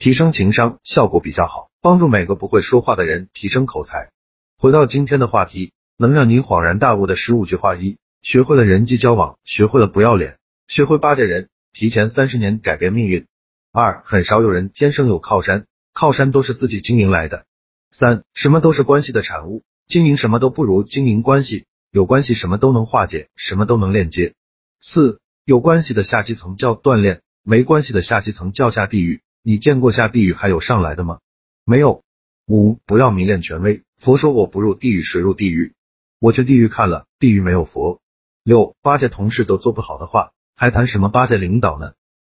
[0.00, 4.10] 提升情商效果比较好，帮助每个不会说话的人提升口才。
[4.56, 13.26] 回到今天的话题，能让你恍然大悟的十五句话：一、学会了人际交往，学会了不要脸，学会巴结人，提前三十年改变命运。
[13.72, 17.44] 二、很少有人天生有靠山，靠山都是自己经营来的。
[17.90, 24.32] 三、什么都是关系的产物，经营什么都不如经营关系，有关系什么都能化解，什么都能链接。
[24.80, 29.20] 四、有关系的下基层叫锻炼，没关系的下基层叫下地狱。
[29.42, 31.20] 你见过下地狱还有上来的吗？
[31.64, 32.02] 没有。
[32.46, 33.84] 五，不要迷恋权威。
[33.96, 35.72] 佛说我不入地狱谁入地狱？
[36.18, 38.00] 我去地狱看了，地狱没有佛。
[38.42, 41.92] 六，巴结同事都做不好的话，还谈什么巴结领导呢？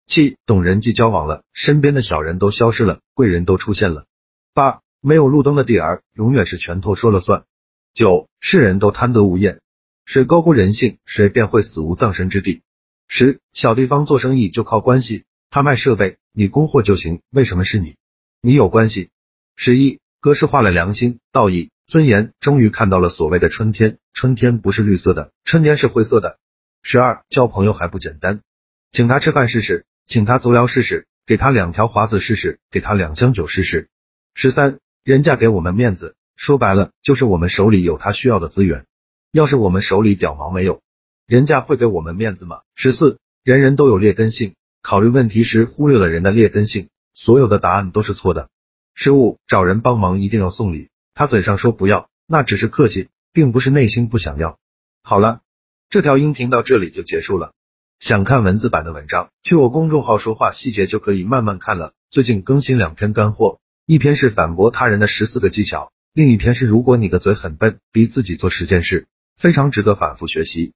[0.05, 4.05] 七，懂人际交往了，身边的小人都消失了，贵人都出现了。
[4.53, 7.45] 八，没有路灯的地儿，永远是拳头说了算。
[7.93, 9.61] 九，世人都贪得无厌，
[10.05, 12.61] 谁高估人性，谁便会死无葬身之地。
[13.07, 15.23] 十，小地方做生意就靠关系。
[15.49, 17.21] 他卖设备，你供货就行。
[17.29, 17.95] 为什么是你？
[18.41, 19.11] 你有关系。
[19.55, 23.99] 十一，格式化了良心、道义、尊严，终于看到了所谓的春天。
[24.13, 26.39] 春天不是绿色的，春天是灰色的。
[26.81, 28.41] 十二，交朋友还不简单，
[28.91, 33.89] 请他吃饭试试，请他足疗试试，给他两条华子试试，给他两箱酒试试。
[34.33, 38.85] 十三，人家给我们面子，说白了就是我们手里有他需要的资源。
[39.31, 40.81] 要是我们手里屌毛没有，
[41.27, 42.61] 人家会给我们面子吗？
[42.75, 44.55] 十四，人人都有劣根性。
[44.83, 48.49] 考虑问题时忽略了人的劣根性，所有的答案都是错的。
[48.93, 54.59] 失误，找人帮忙一定要送礼，他嘴上说不要，那只是客气，并不是内心不想要。
[55.01, 55.39] 好了，
[55.89, 57.53] 这条音频到这里就结束了。
[57.99, 61.93] 想看文字版的文章，去我公众号说话细节就可以慢慢看了。
[62.11, 69.07] 最近更新两篇干货，一篇是反驳他人的十四个技巧，另一篇是如果你的嘴很笨，逼自己做十件事，
[69.37, 70.71] 非常值得反复学习。